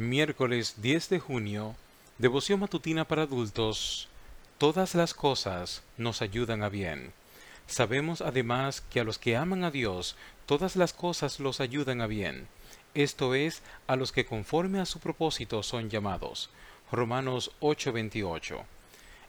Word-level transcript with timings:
Miércoles 0.00 0.76
10 0.80 1.10
de 1.10 1.20
junio, 1.20 1.76
devoción 2.16 2.60
matutina 2.60 3.04
para 3.04 3.24
adultos. 3.24 4.08
Todas 4.56 4.94
las 4.94 5.12
cosas 5.12 5.82
nos 5.98 6.22
ayudan 6.22 6.62
a 6.62 6.70
bien. 6.70 7.12
Sabemos 7.66 8.22
además 8.22 8.80
que 8.80 9.00
a 9.00 9.04
los 9.04 9.18
que 9.18 9.36
aman 9.36 9.62
a 9.62 9.70
Dios, 9.70 10.16
todas 10.46 10.74
las 10.74 10.94
cosas 10.94 11.38
los 11.38 11.60
ayudan 11.60 12.00
a 12.00 12.06
bien. 12.06 12.48
Esto 12.94 13.34
es, 13.34 13.60
a 13.86 13.96
los 13.96 14.10
que 14.10 14.24
conforme 14.24 14.80
a 14.80 14.86
su 14.86 15.00
propósito 15.00 15.62
son 15.62 15.90
llamados. 15.90 16.48
Romanos 16.90 17.52
8:28. 17.60 18.64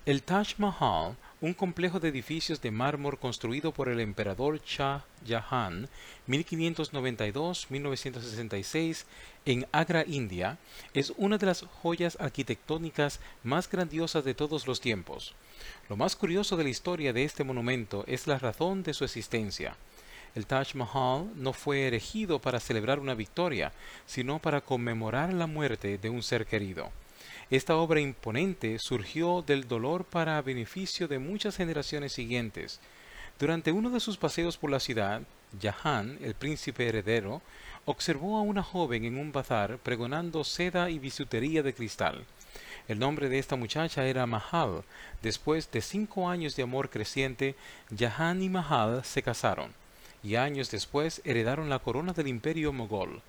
El 0.06 0.24
Taj 0.24 0.58
Mahal, 0.58 1.18
un 1.42 1.54
complejo 1.55 2.00
de 2.00 2.10
edificios 2.10 2.62
de 2.62 2.70
mármor 2.70 3.18
construido 3.18 3.71
por 3.71 3.89
el 3.89 4.00
emperador 4.00 4.62
Shah 4.64 5.04
Jahan 5.28 5.89
1592-1966 6.28 9.06
en 9.46 9.66
Agra, 9.71 10.04
India, 10.06 10.60
es 10.93 11.12
una 11.18 11.39
de 11.39 11.48
las 11.48 11.65
joyas 11.82 12.15
arquitectónicas 12.20 13.20
más 13.43 13.68
grandiosas 13.68 14.24
de 14.24 14.36
todos 14.36 14.68
los 14.68 14.82
tiempos. 14.82 15.34
Lo 15.89 15.98
más 15.98 16.15
curioso 16.15 16.57
de 16.57 16.64
la 16.64 16.70
historia 16.70 17.12
de 17.12 17.24
este 17.24 17.43
monumento 17.43 18.04
es 18.07 18.28
la 18.28 18.37
razón 18.37 18.84
de 18.84 18.93
su 18.93 19.04
existencia. 19.04 19.76
El 20.36 20.46
Taj 20.46 20.76
Mahal 20.76 21.32
no 21.36 21.54
fue 21.54 21.87
erigido 21.87 22.37
para 22.39 22.60
celebrar 22.60 23.00
una 23.00 23.15
victoria, 23.15 23.71
sino 24.06 24.37
para 24.37 24.62
conmemorar 24.62 25.34
la 25.34 25.48
muerte 25.48 25.98
de 25.98 26.12
un 26.12 26.21
ser 26.21 26.46
querido. 26.46 26.92
Esta 27.51 27.75
obra 27.75 28.00
imponente 28.00 28.79
surgió 28.79 29.43
del 29.46 29.68
dolor 29.68 30.05
para 30.05 30.42
beneficio 30.42 31.09
de 31.09 31.19
muchas 31.19 31.57
generaciones 31.57 32.14
siguientes. 32.14 32.80
Durante 33.38 33.73
uno 33.73 33.89
de 33.89 34.00
sus 34.00 34.16
paseos 34.16 34.55
por 34.55 34.72
la 34.72 34.80
ciudad, 34.80 35.22
Jahan, 35.61 36.17
el 36.22 36.33
príncipe 36.33 36.88
heredero, 36.88 37.42
observó 37.83 38.38
a 38.38 38.42
una 38.42 38.64
joven 38.64 39.03
en 39.03 39.17
un 39.17 39.33
bazar 39.33 39.80
pregonando 39.80 40.45
seda 40.45 40.89
y 40.89 40.97
bisutería 40.97 41.61
de 41.61 41.73
cristal. 41.73 42.23
El 42.88 43.00
nombre 43.00 43.28
de 43.28 43.39
esta 43.39 43.58
muchacha 43.58 44.06
era 44.06 44.26
Mahal. 44.26 44.86
Después 45.22 45.70
de 45.72 45.81
cinco 45.81 46.30
años 46.30 46.56
de 46.56 46.64
amor 46.64 46.89
creciente, 46.89 47.56
Jahan 47.94 48.42
y 48.42 48.48
Mahal 48.48 49.04
se 49.04 49.23
casaron, 49.23 49.73
y 50.23 50.36
años 50.36 50.72
después 50.72 51.22
heredaron 51.26 51.70
la 51.70 51.80
corona 51.80 52.14
del 52.14 52.30
imperio 52.30 52.72
mogol. 52.72 53.22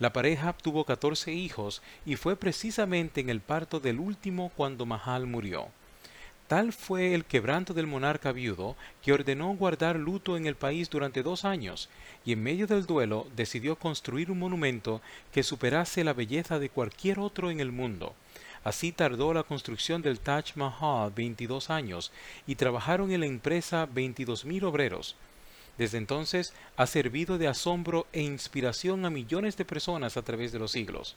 La 0.00 0.14
pareja 0.14 0.54
tuvo 0.54 0.86
catorce 0.86 1.30
hijos 1.34 1.82
y 2.06 2.16
fue 2.16 2.34
precisamente 2.34 3.20
en 3.20 3.28
el 3.28 3.42
parto 3.42 3.80
del 3.80 4.00
último 4.00 4.50
cuando 4.56 4.86
Mahal 4.86 5.26
murió. 5.26 5.68
Tal 6.48 6.72
fue 6.72 7.14
el 7.14 7.26
quebranto 7.26 7.74
del 7.74 7.86
monarca 7.86 8.32
viudo 8.32 8.76
que 9.02 9.12
ordenó 9.12 9.54
guardar 9.54 9.96
luto 9.96 10.38
en 10.38 10.46
el 10.46 10.54
país 10.54 10.88
durante 10.88 11.22
dos 11.22 11.44
años 11.44 11.90
y 12.24 12.32
en 12.32 12.42
medio 12.42 12.66
del 12.66 12.86
duelo 12.86 13.26
decidió 13.36 13.76
construir 13.76 14.30
un 14.30 14.38
monumento 14.38 15.02
que 15.32 15.42
superase 15.42 16.02
la 16.02 16.14
belleza 16.14 16.58
de 16.58 16.70
cualquier 16.70 17.18
otro 17.18 17.50
en 17.50 17.60
el 17.60 17.70
mundo. 17.70 18.14
Así 18.64 18.92
tardó 18.92 19.34
la 19.34 19.42
construcción 19.42 20.00
del 20.00 20.18
Taj 20.18 20.56
Mahal 20.56 21.12
22 21.14 21.68
años 21.68 22.10
y 22.46 22.54
trabajaron 22.54 23.12
en 23.12 23.20
la 23.20 23.26
empresa 23.26 23.86
22.000 23.86 24.62
obreros. 24.62 25.14
Desde 25.80 25.96
entonces 25.96 26.52
ha 26.76 26.86
servido 26.86 27.38
de 27.38 27.48
asombro 27.48 28.06
e 28.12 28.20
inspiración 28.20 29.06
a 29.06 29.08
millones 29.08 29.56
de 29.56 29.64
personas 29.64 30.18
a 30.18 30.22
través 30.22 30.52
de 30.52 30.58
los 30.58 30.72
siglos. 30.72 31.16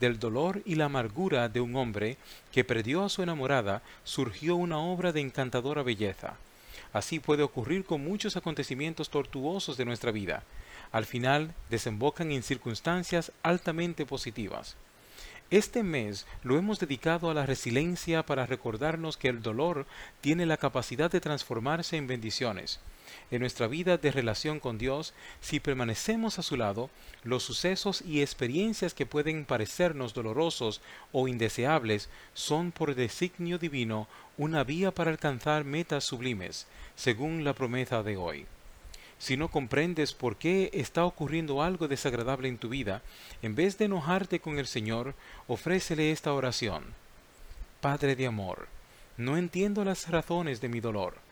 Del 0.00 0.18
dolor 0.18 0.60
y 0.66 0.74
la 0.74 0.84
amargura 0.84 1.48
de 1.48 1.62
un 1.62 1.74
hombre 1.76 2.18
que 2.52 2.62
perdió 2.62 3.02
a 3.02 3.08
su 3.08 3.22
enamorada 3.22 3.80
surgió 4.04 4.54
una 4.54 4.76
obra 4.76 5.12
de 5.12 5.22
encantadora 5.22 5.82
belleza. 5.82 6.36
Así 6.92 7.20
puede 7.20 7.42
ocurrir 7.42 7.86
con 7.86 8.04
muchos 8.04 8.36
acontecimientos 8.36 9.08
tortuosos 9.08 9.78
de 9.78 9.86
nuestra 9.86 10.12
vida. 10.12 10.42
Al 10.92 11.06
final 11.06 11.54
desembocan 11.70 12.32
en 12.32 12.42
circunstancias 12.42 13.32
altamente 13.42 14.04
positivas. 14.04 14.76
Este 15.50 15.82
mes 15.82 16.26
lo 16.42 16.58
hemos 16.58 16.80
dedicado 16.80 17.30
a 17.30 17.34
la 17.34 17.46
resiliencia 17.46 18.24
para 18.24 18.46
recordarnos 18.46 19.16
que 19.16 19.28
el 19.28 19.42
dolor 19.42 19.86
tiene 20.20 20.44
la 20.46 20.56
capacidad 20.56 21.10
de 21.10 21.20
transformarse 21.20 21.96
en 21.96 22.06
bendiciones 22.06 22.80
en 23.30 23.40
nuestra 23.40 23.66
vida 23.66 23.96
de 23.96 24.10
relación 24.10 24.60
con 24.60 24.78
Dios, 24.78 25.14
si 25.40 25.60
permanecemos 25.60 26.38
a 26.38 26.42
su 26.42 26.56
lado, 26.56 26.90
los 27.24 27.42
sucesos 27.42 28.02
y 28.02 28.20
experiencias 28.20 28.94
que 28.94 29.06
pueden 29.06 29.44
parecernos 29.44 30.14
dolorosos 30.14 30.80
o 31.12 31.28
indeseables 31.28 32.08
son 32.34 32.72
por 32.72 32.94
designio 32.94 33.58
divino 33.58 34.08
una 34.38 34.64
vía 34.64 34.92
para 34.92 35.10
alcanzar 35.10 35.64
metas 35.64 36.04
sublimes, 36.04 36.66
según 36.94 37.44
la 37.44 37.54
promesa 37.54 38.02
de 38.02 38.16
hoy. 38.16 38.46
Si 39.18 39.36
no 39.36 39.48
comprendes 39.48 40.12
por 40.12 40.36
qué 40.36 40.70
está 40.72 41.04
ocurriendo 41.04 41.62
algo 41.62 41.88
desagradable 41.88 42.48
en 42.48 42.58
tu 42.58 42.68
vida, 42.68 43.02
en 43.42 43.54
vez 43.54 43.78
de 43.78 43.86
enojarte 43.86 44.40
con 44.40 44.58
el 44.58 44.66
Señor, 44.66 45.14
ofrécele 45.46 46.12
esta 46.12 46.32
oración. 46.32 46.84
Padre 47.80 48.16
de 48.16 48.26
amor, 48.26 48.68
no 49.16 49.36
entiendo 49.36 49.84
las 49.84 50.08
razones 50.08 50.60
de 50.60 50.68
mi 50.68 50.80
dolor 50.80 51.26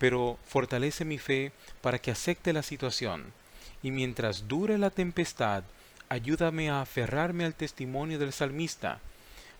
pero 0.00 0.38
fortalece 0.46 1.04
mi 1.04 1.18
fe 1.18 1.52
para 1.82 1.98
que 1.98 2.10
acepte 2.10 2.54
la 2.54 2.62
situación, 2.62 3.34
y 3.82 3.90
mientras 3.90 4.48
dure 4.48 4.78
la 4.78 4.88
tempestad, 4.88 5.62
ayúdame 6.08 6.70
a 6.70 6.80
aferrarme 6.80 7.44
al 7.44 7.54
testimonio 7.54 8.18
del 8.18 8.32
salmista. 8.32 8.98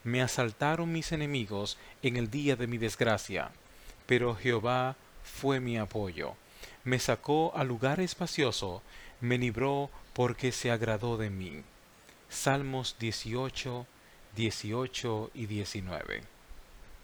Me 0.02 0.22
asaltaron 0.22 0.91
mis 0.91 1.12
enemigos 1.12 1.76
en 2.02 2.16
el 2.16 2.30
día 2.30 2.56
de 2.56 2.66
mi 2.66 2.78
desgracia, 2.78 3.50
pero 4.06 4.34
Jehová 4.34 4.97
fue 5.22 5.60
mi 5.60 5.76
apoyo. 5.76 6.32
Me 6.84 6.98
sacó 6.98 7.53
a 7.54 7.65
lugar 7.65 8.00
espacioso, 8.00 8.82
me 9.21 9.38
libró 9.38 9.91
porque 10.12 10.53
se 10.53 10.71
agradó 10.71 11.16
de 11.16 11.31
mí. 11.31 11.62
Salmos 12.28 12.97
18, 12.98 13.87
18 14.37 15.31
y 15.34 15.47
19. 15.47 16.40